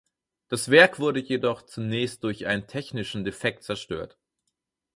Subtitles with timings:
[0.47, 4.17] Das Werk wurde jedoch zunächst durch einen technischen Defekt zerstört.